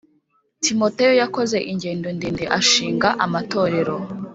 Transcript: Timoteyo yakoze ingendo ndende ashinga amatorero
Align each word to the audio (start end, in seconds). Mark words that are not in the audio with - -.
Timoteyo 0.65 1.13
yakoze 1.21 1.57
ingendo 1.71 2.07
ndende 2.17 2.43
ashinga 2.59 3.09
amatorero 3.25 3.95